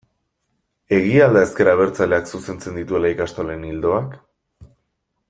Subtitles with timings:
[0.99, 4.21] Egia al da ezker abertzaleak zuzentzen dituela ikastolen ildoak?